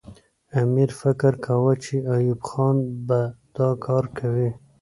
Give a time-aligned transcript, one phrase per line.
[0.61, 2.75] امیر فکر کاوه چې ایوب خان
[3.07, 3.19] به
[3.55, 4.49] دا کار کوي.